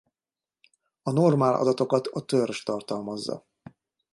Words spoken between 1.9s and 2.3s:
a